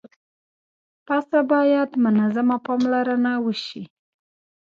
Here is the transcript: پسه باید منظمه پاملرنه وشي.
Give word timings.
پسه 1.05 1.39
باید 1.51 1.89
منظمه 2.03 2.57
پاملرنه 2.65 3.33
وشي. 3.45 3.83